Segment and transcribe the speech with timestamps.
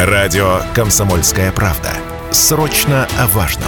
[0.00, 1.90] Радио «Комсомольская правда».
[2.30, 3.66] Срочно о важном.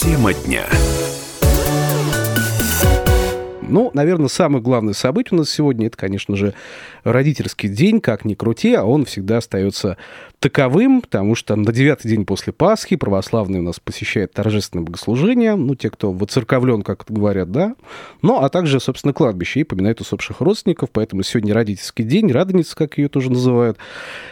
[0.00, 0.64] Тема дня.
[3.60, 6.54] Ну, наверное, самое главное событие у нас сегодня, это, конечно же,
[7.04, 9.98] родительский день, как ни крути, а он всегда остается
[10.42, 15.76] таковым, потому что на девятый день после Пасхи православные у нас посещают торжественное богослужение, ну,
[15.76, 17.76] те, кто воцерковлен, как говорят, да,
[18.22, 22.98] ну, а также, собственно, кладбище и поминают усопших родственников, поэтому сегодня родительский день, радоница, как
[22.98, 23.78] ее тоже называют.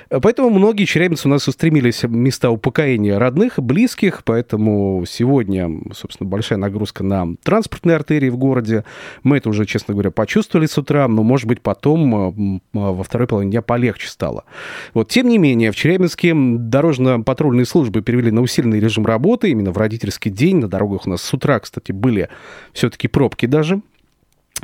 [0.09, 6.29] Поэтому многие челябинцы у нас устремились в места упокоения родных и близких, поэтому сегодня, собственно,
[6.29, 8.85] большая нагрузка на транспортные артерии в городе.
[9.23, 13.53] Мы это уже, честно говоря, почувствовали с утра, но, может быть, потом во второй половине
[13.53, 14.43] дня полегче стало.
[14.93, 19.71] Вот, тем не менее, в Челябинске Челябинске дорожно-патрульные службы перевели на усиленный режим работы именно
[19.71, 20.57] в родительский день.
[20.57, 22.31] На дорогах у нас с утра, кстати, были
[22.73, 23.83] все-таки пробки даже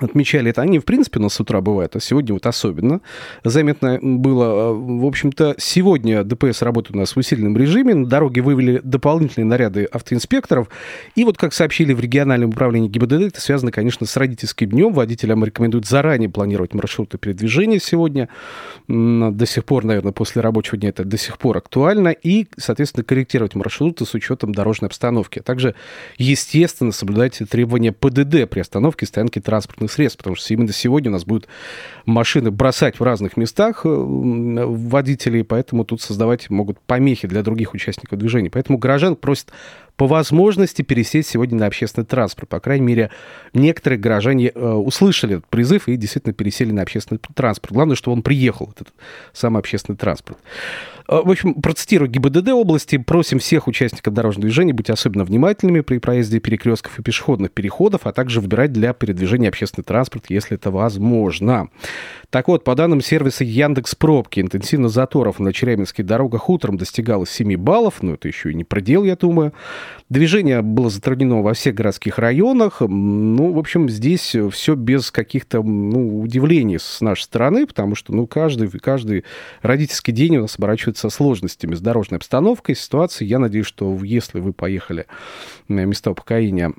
[0.05, 0.63] отмечали это.
[0.63, 3.01] Они, в принципе, у нас с утра бывают, а сегодня вот особенно
[3.45, 4.73] заметно было.
[4.73, 7.95] В общем-то, сегодня ДПС работает у нас в усиленном режиме.
[7.95, 10.69] На дороге вывели дополнительные наряды автоинспекторов.
[11.15, 14.93] И вот, как сообщили в региональном управлении ГИБДД, это связано, конечно, с родительским днем.
[14.93, 18.29] Водителям рекомендуют заранее планировать маршруты передвижения сегодня.
[18.89, 22.09] До сих пор, наверное, после рабочего дня это до сих пор актуально.
[22.09, 25.39] И, соответственно, корректировать маршруты с учетом дорожной обстановки.
[25.39, 25.75] А также,
[26.19, 31.11] естественно, соблюдать требования ПДД при остановке и стоянке транспортных транспортных средств, потому что именно сегодня
[31.11, 31.49] у нас будут
[32.05, 38.19] машины бросать в разных местах э, водителей, поэтому тут создавать могут помехи для других участников
[38.19, 38.51] движения.
[38.51, 39.53] Поэтому горожан просят
[39.97, 42.49] по возможности пересесть сегодня на общественный транспорт.
[42.49, 43.11] По крайней мере,
[43.55, 47.73] некоторые горожане э, услышали этот призыв и действительно пересели на общественный транспорт.
[47.73, 48.93] Главное, чтобы он приехал, этот
[49.33, 50.39] самый общественный транспорт.
[51.09, 52.99] Э, в общем, процитирую ГИБДД области.
[52.99, 58.13] Просим всех участников дорожного движения быть особенно внимательными при проезде перекрестков и пешеходных переходов, а
[58.13, 61.69] также выбирать для передвижения общественный транспорт, если это возможно.
[62.31, 67.57] Так вот, по данным сервиса Яндекс Пробки, интенсивность заторов на челябинских дорогах утром достигала 7
[67.57, 69.53] баллов, но это еще и не предел, я думаю.
[70.09, 72.81] Движение было затруднено во всех городских районах.
[72.81, 78.27] Ну, в общем, здесь все без каких-то ну, удивлений с нашей стороны, потому что ну,
[78.27, 79.25] каждый, каждый
[79.63, 83.29] родительский день у нас оборачивается сложностями с дорожной обстановкой, ситуацией.
[83.29, 85.07] Я надеюсь, что если вы поехали
[85.69, 86.73] на места упокоения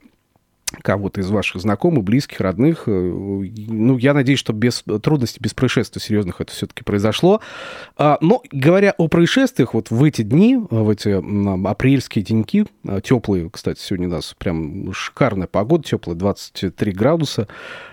[0.82, 2.84] кого-то из ваших знакомых, близких, родных.
[2.88, 7.42] Э, ну, я надеюсь, что без трудностей, без происшествий серьезных это все-таки произошло.
[7.96, 13.50] А, но говоря о происшествиях, вот в эти дни, в эти апрельские деньки, а, теплые,
[13.50, 17.48] кстати, сегодня у нас прям шикарная погода, теплая, 23 градуса,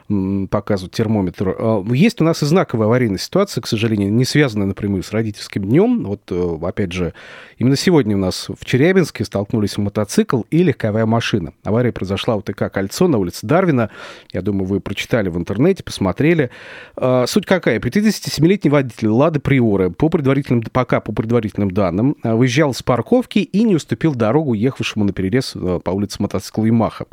[0.09, 1.57] показывает термометр.
[1.59, 5.65] А, есть у нас и знаковая аварийная ситуация, к сожалению, не связанная напрямую с родительским
[5.65, 6.05] днем.
[6.05, 7.15] Вот, э, опять же,
[7.57, 11.55] именно сегодня у нас в Челябинске столкнулись мотоцикл и легковая машина.
[11.63, 13.91] Авария произошла у ТК «Кольцо» на улице Дарвина.
[14.33, 16.51] Я думаю, вы прочитали в интернете, посмотрели.
[16.97, 17.79] А, суть какая?
[17.79, 23.63] 57-летний водитель «Лады Приоры» по предварительным, пока по предварительным данным а, выезжал с парковки и
[23.63, 27.07] не уступил дорогу ехавшему на перерез по улице мотоцикла «Ямаха».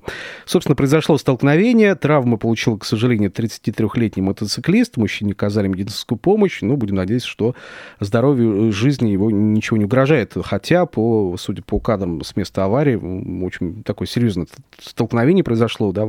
[0.45, 4.97] Собственно, произошло столкновение, травмы получил к сожалению, 33-летний мотоциклист.
[4.97, 6.63] Мужчине оказали медицинскую помощь.
[6.63, 7.53] Ну, будем надеяться, что
[7.99, 10.33] здоровью э, жизни его ничего не угрожает.
[10.43, 12.95] Хотя, по, судя по кадрам с места аварии,
[13.45, 14.47] очень такое серьезное
[14.79, 15.91] столкновение произошло.
[15.91, 16.07] Да?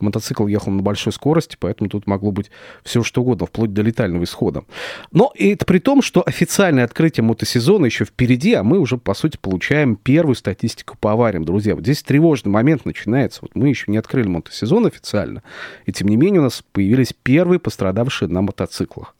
[0.00, 2.50] Мотоцикл ехал на большой скорости, поэтому тут могло быть
[2.82, 4.64] все что угодно, вплоть до летального исхода.
[5.12, 9.36] Но это при том, что официальное открытие мотосезона еще впереди, а мы уже, по сути,
[9.36, 11.44] получаем первую статистику по авариям.
[11.44, 13.40] Друзья, вот здесь тревожный момент начинается.
[13.42, 15.42] Вот мы еще не открыли мотосезон официально,
[15.84, 19.14] и тем не менее у нас появились первые пострадавшие на мотоциклах.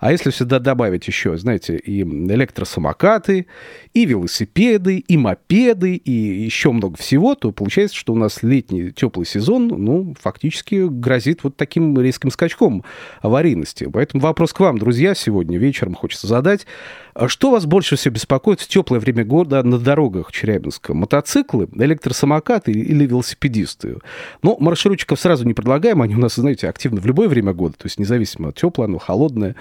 [0.00, 3.46] А если сюда добавить еще, знаете, и электросамокаты,
[3.94, 9.24] и велосипеды, и мопеды, и еще много всего, то получается, что у нас летний теплый
[9.24, 12.84] сезон, ну, фактически грозит вот таким резким скачком
[13.20, 13.88] аварийности.
[13.92, 16.66] Поэтому вопрос к вам, друзья, сегодня вечером хочется задать.
[17.14, 20.94] А что вас больше всего беспокоит в теплое время года на дорогах Челябинска?
[20.94, 23.98] Мотоциклы, электросамокаты или велосипедисты?
[24.42, 27.84] Ну, маршрутчиков сразу не предлагаем, они у нас, знаете, активны в любое время года, то
[27.84, 29.56] есть независимо теплое, оно холодное,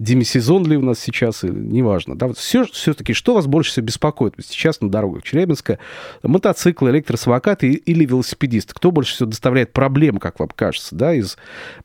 [0.00, 2.16] демисезон ли у нас сейчас, неважно.
[2.16, 5.78] Да, вот все, все-таки что вас больше всего беспокоит сейчас на дорогах Челябинска?
[6.24, 8.74] Мотоциклы, электросамокаты или велосипедисты?
[8.74, 11.36] Кто больше всего доставляет проблем, как вам кажется, да, из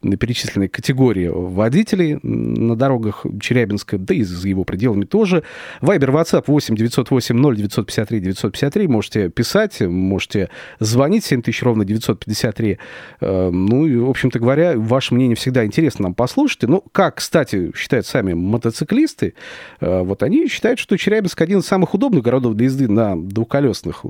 [0.02, 5.44] перечисленной категории водителей на дорогах Челябинска, да и за его пределами тоже.
[5.82, 8.88] Вайбер, WhatsApp 8 908 0 953 953.
[8.88, 10.50] Можете писать, можете
[10.80, 12.80] звонить 7000 ровно 953.
[13.20, 16.64] Э, ну, и, в общем-то говоря, ваше мнение всегда интересно нам послушать.
[16.64, 19.36] Ну, как, кстати, считают сами мотоциклисты,
[19.82, 24.04] э, вот они считают, что Челябинск один из самых удобных городов для езды на двухколесных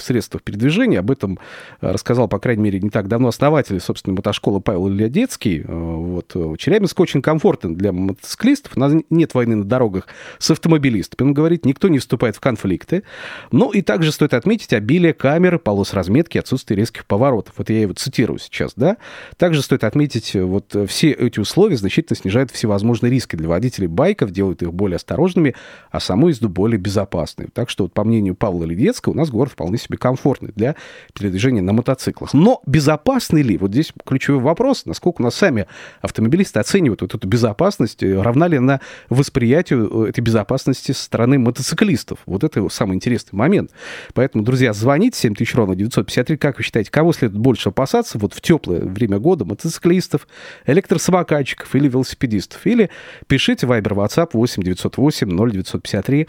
[0.00, 1.00] средствах передвижения.
[1.00, 1.38] Об этом
[1.80, 5.62] рассказал по крайней мере, не так давно основатель, собственно, мотошколы Павел Ильядецкий.
[5.62, 6.34] Вот.
[6.58, 8.72] Челябинск очень комфортен для мотоциклистов.
[8.76, 10.08] У нас нет войны на дорогах
[10.46, 11.28] с автомобилистами.
[11.28, 13.02] Он говорит, никто не вступает в конфликты.
[13.50, 17.54] Ну и также стоит отметить обилие камер, полос разметки, отсутствие резких поворотов.
[17.56, 18.96] Вот я его цитирую сейчас, да.
[19.36, 24.62] Также стоит отметить, вот все эти условия значительно снижают всевозможные риски для водителей байков, делают
[24.62, 25.54] их более осторожными,
[25.90, 27.48] а саму езду более безопасной.
[27.52, 30.76] Так что, вот, по мнению Павла Ледецкого, у нас город вполне себе комфортный для
[31.12, 32.32] передвижения на мотоциклах.
[32.34, 33.58] Но безопасный ли?
[33.58, 35.66] Вот здесь ключевой вопрос, насколько у нас сами
[36.00, 42.18] автомобилисты оценивают вот эту безопасность, равна ли она восприятию этой безопасности со стороны мотоциклистов?
[42.26, 43.70] Вот это самый интересный момент.
[44.14, 46.36] Поэтому, друзья, звоните 7000 ровно 953.
[46.36, 49.44] Как вы считаете, кого следует больше опасаться вот в теплое время года?
[49.44, 50.26] Мотоциклистов,
[50.66, 52.66] электросамокатчиков или велосипедистов?
[52.66, 52.90] Или
[53.26, 56.28] пишите Viber, WhatsApp 8 908 0953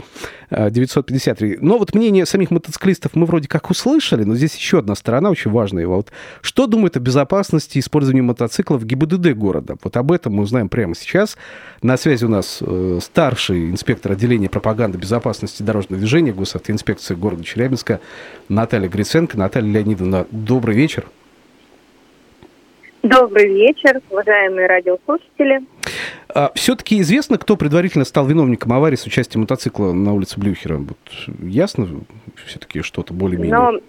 [0.52, 1.58] 953.
[1.62, 5.52] Но вот мнение самих мотоциклистов мы вроде как услышали, но здесь еще одна сторона очень
[5.52, 5.88] важная.
[5.88, 6.12] Вот
[6.42, 9.76] что думает о безопасности использования мотоциклов ГИБДД города?
[9.84, 11.38] Вот об этом мы узнаем прямо сейчас.
[11.82, 18.00] На связи у нас э, старший инспектор отделения пропаганды безопасности дорожного движения госавтоинспекции города Челябинска
[18.50, 19.38] Наталья Гриценко.
[19.38, 21.08] Наталья Леонидовна, добрый вечер.
[23.04, 25.62] Добрый вечер, уважаемые радиослушатели.
[26.30, 30.78] А, все-таки известно, кто предварительно стал виновником аварии с участием мотоцикла на улице Блюхера?
[30.78, 30.98] Вот
[31.42, 31.88] ясно
[32.46, 33.56] все-таки что-то более-менее?
[33.56, 33.80] Но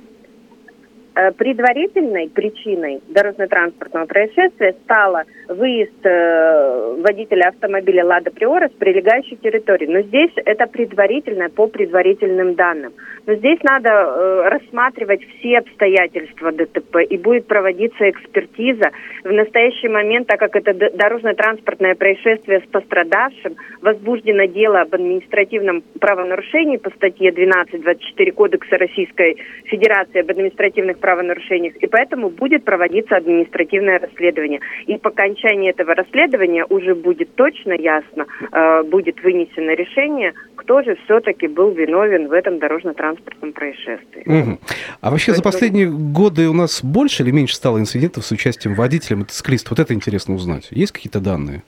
[1.37, 9.87] предварительной причиной дорожно-транспортного происшествия стало выезд э, водителя автомобиля «Лада Приора» с прилегающей территории.
[9.87, 12.93] Но здесь это предварительное по предварительным данным.
[13.27, 18.91] Но здесь надо э, рассматривать все обстоятельства ДТП и будет проводиться экспертиза.
[19.25, 26.77] В настоящий момент, так как это дорожно-транспортное происшествие с пострадавшим, возбуждено дело об административном правонарушении
[26.77, 34.61] по статье 12.24 Кодекса Российской Федерации об административных правонарушениях, и поэтому будет проводиться административное расследование.
[34.87, 40.99] И по окончании этого расследования уже будет точно ясно, э, будет вынесено решение, кто же
[41.05, 44.23] все-таки был виновен в этом дорожно-транспортном происшествии.
[44.27, 44.59] Угу.
[45.01, 49.17] А вообще за последние годы у нас больше или меньше стало инцидентов с участием водителя
[49.17, 49.71] мотоциклистов?
[49.71, 50.69] Вот это интересно узнать.
[50.71, 51.63] Есть какие-то данные?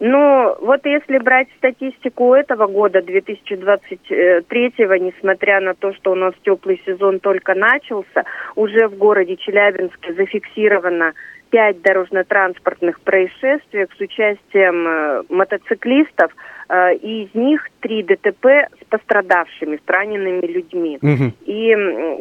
[0.00, 6.82] Ну, вот если брать статистику этого года, 2023, несмотря на то, что у нас теплый
[6.86, 8.24] сезон только начался,
[8.56, 11.12] уже в городе Челябинске зафиксировано
[11.50, 16.32] пять дорожно-транспортных происшествий с участием э, мотоциклистов,
[16.68, 18.46] э, и из них три ДТП
[18.80, 20.98] с пострадавшими, с ранеными людьми.
[21.02, 21.32] Угу.
[21.44, 21.54] И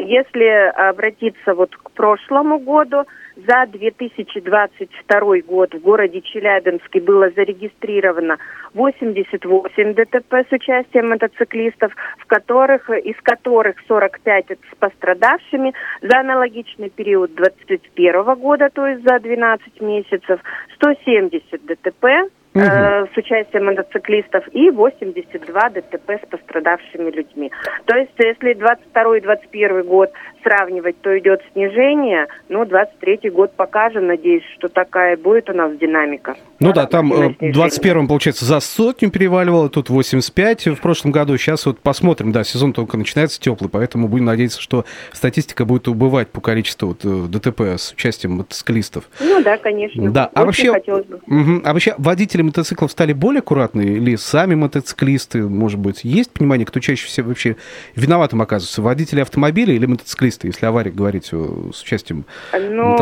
[0.10, 3.06] если обратиться вот к прошлому году,
[3.48, 8.38] за 2022 год в городе Челябинске было зарегистрировано
[8.74, 15.74] 88 ДТП с участием мотоциклистов, в которых, из которых 45 с пострадавшими.
[16.02, 20.40] За аналогичный период 2021 года, то есть за 12 месяцев,
[20.76, 22.64] 170 ДТП угу.
[22.64, 27.52] э, с участием мотоциклистов и 82 ДТП с пострадавшими людьми.
[27.86, 30.12] То есть, если 22 и 21 год
[30.44, 36.36] сравнивать, то идет снижение, но 23 год покажем, надеюсь, что такая будет у нас динамика.
[36.60, 41.66] Ну да, там в 21-м, получается, за сотню переваливало, тут 85 в прошлом году, сейчас
[41.66, 46.42] вот посмотрим, да, сезон только начинается теплый, поэтому будем надеяться, что статистика будет убывать по
[46.42, 49.10] количеству вот, э, ДТП с участием мотоциклистов.
[49.20, 50.12] Ну да, конечно.
[50.12, 55.80] Да, а вообще, угу, а вообще водители мотоциклов стали более аккуратные или сами мотоциклисты, может
[55.80, 57.56] быть, есть понимание, кто чаще всего вообще
[57.96, 60.29] виноватым оказывается, водители автомобиля или мотоциклисты?
[60.30, 62.96] Мотоциклисты, если авария говорить с участием ну,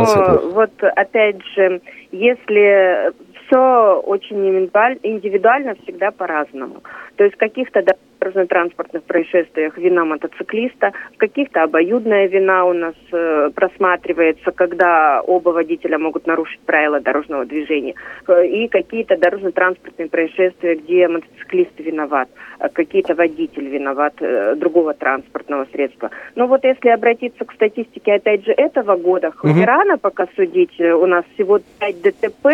[0.51, 1.81] вот опять же,
[2.11, 3.11] если
[3.47, 4.69] все очень
[5.03, 6.83] индивидуально, всегда по-разному.
[7.15, 7.81] То есть каких-то
[8.19, 15.97] дорожно-транспортных происшествиях вина мотоциклиста, в каких-то обоюдная вина у нас э, просматривается, когда оба водителя
[15.97, 17.95] могут нарушить правила дорожного движения,
[18.27, 25.65] э, и какие-то дорожно-транспортные происшествия, где мотоциклист виноват, а какие-то водитель виноват э, другого транспортного
[25.71, 26.09] средства.
[26.35, 29.65] Но вот если обратиться к статистике, опять же, этого года, хоть угу.
[29.65, 32.47] рано пока судить, э, у нас всего 5 ДТП,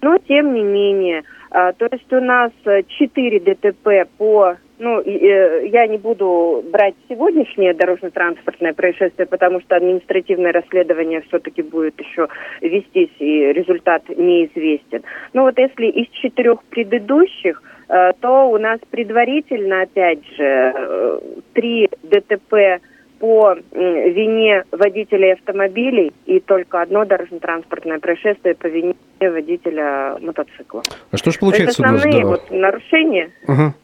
[0.00, 5.86] но тем не менее, э, то есть у нас 4 ДТП по ну, э, я
[5.86, 12.28] не буду брать сегодняшнее дорожно-транспортное происшествие, потому что административное расследование все-таки будет еще
[12.62, 15.02] вестись, и результат неизвестен.
[15.34, 20.44] Но вот если из четырех предыдущих, э, то у нас предварительно, опять же,
[20.74, 21.20] э,
[21.52, 22.82] три ДТП
[23.18, 30.82] по вине водителей автомобилей и только одно дорожно-транспортное происшествие по вине водителя мотоцикла.
[31.10, 32.46] А что же получается Это основные у нас, да.
[32.46, 33.30] вот нарушения.
[33.46, 33.74] Ага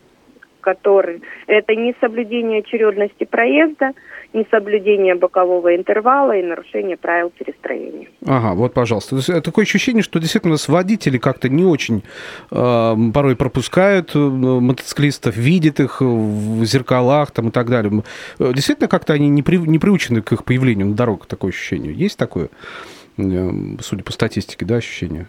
[0.67, 3.93] которые это несоблюдение очередности проезда,
[4.33, 8.09] несоблюдение бокового интервала и нарушение правил перестроения.
[8.27, 9.15] Ага, вот, пожалуйста.
[9.15, 12.03] Есть, такое ощущение, что действительно нас водители как-то не очень
[12.51, 18.03] э, порой пропускают э, мотоциклистов, видят их в зеркалах там, и так далее.
[18.41, 21.93] Действительно, как-то они не, при, не приучены к их появлению на дорогах, такое ощущение.
[21.93, 22.49] Есть такое,
[23.19, 25.29] э, судя по статистике, да, ощущение?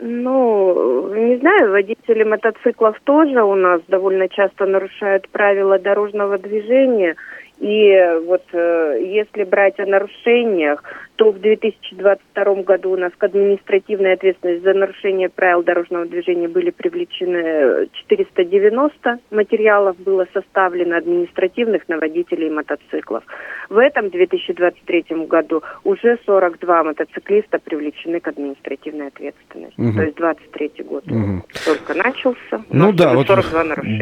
[0.00, 7.14] Ну, не знаю, водители мотоциклов тоже у нас довольно часто нарушают правила дорожного движения.
[7.58, 10.82] И вот э, если брать о нарушениях,
[11.16, 16.70] то в 2022 году у нас к административной ответственности за нарушение правил дорожного движения были
[16.70, 23.24] привлечены 490 материалов, было составлено административных на водителей мотоциклов.
[23.70, 29.80] В этом 2023 году уже 42 мотоциклиста привлечены к административной ответственности.
[29.80, 29.92] Угу.
[29.96, 31.42] То есть 23 год угу.
[31.64, 32.62] только начался.
[32.70, 33.26] Ну да, вот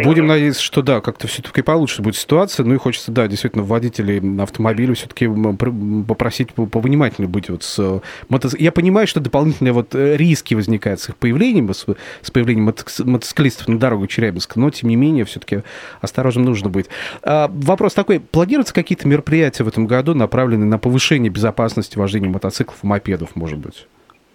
[0.05, 2.67] будем надеяться, что да, как-то все-таки получше будет ситуация.
[2.67, 5.29] Ну и хочется, да, действительно, водителей автомобиля все-таки
[6.07, 8.65] попросить повнимательнее быть вот с э, мотоциклом.
[8.65, 11.87] Я понимаю, что дополнительные вот э, риски возникают с их появлением, с,
[12.23, 15.63] с появлением мотоциклистов на дорогу Челябинска, но тем не менее все-таки
[16.01, 16.87] осторожным нужно быть.
[17.23, 22.79] А, вопрос такой, планируются какие-то мероприятия в этом году, направленные на повышение безопасности вождения мотоциклов
[22.83, 23.87] и мопедов, может быть?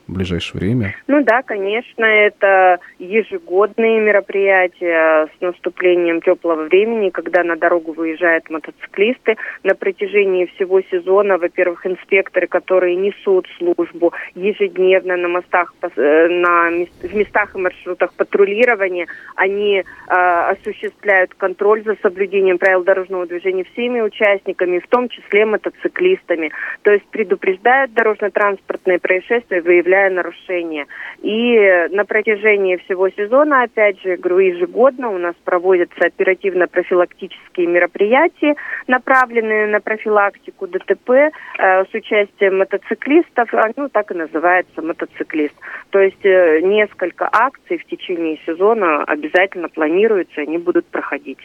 [0.10, 0.96] В ближайшее время?
[1.08, 9.38] Ну да, конечно, это ежегодные мероприятия с наступлением теплого времени, когда на дорогу выезжают мотоциклисты.
[9.64, 16.70] На протяжении всего сезона, во-первых, инспекторы, которые несут службу ежедневно на мостах, э, на,
[17.02, 24.02] в местах и маршрутах патрулирования, они э, осуществляют контроль за соблюдением правил дорожного движения всеми
[24.02, 26.52] участниками, в том числе мотоциклистами.
[26.82, 30.88] То есть предупреждают дорожно-транспортные происшествия, выявляют выявляя нарушения.
[31.22, 38.56] И на протяжении всего сезона, опять же, говорю, ежегодно у нас проводятся оперативно-профилактические мероприятия,
[38.88, 41.30] направленные на профилактику ДТП э,
[41.60, 45.56] с участием мотоциклистов, а, ну, так и называется мотоциклист.
[45.90, 51.40] То есть э, несколько акций в течение сезона обязательно планируются, они будут проходить.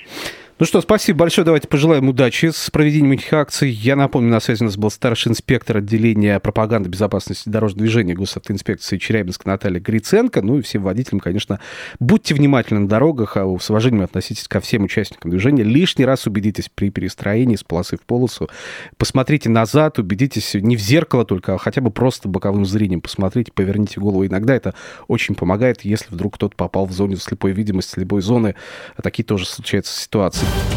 [0.61, 1.45] Ну что, спасибо большое.
[1.45, 3.69] Давайте пожелаем удачи с проведением этих акций.
[3.69, 8.99] Я напомню, на связи у нас был старший инспектор отделения пропаганды безопасности дорожного движения госавтоинспекции
[8.99, 10.43] Челябинска Наталья Гриценко.
[10.43, 11.59] Ну и всем водителям, конечно,
[11.99, 15.65] будьте внимательны на дорогах, а с уважением относитесь ко всем участникам движения.
[15.65, 18.49] Лишний раз убедитесь при перестроении с полосы в полосу.
[18.97, 23.99] Посмотрите назад, убедитесь не в зеркало только, а хотя бы просто боковым зрением посмотрите, поверните
[23.99, 24.25] голову.
[24.25, 24.73] Иногда это
[25.09, 28.55] очень помогает, если вдруг кто-то попал в зону слепой видимости, слепой зоны.
[29.03, 30.44] Такие тоже случаются ситуации.
[30.45, 30.74] Thank you.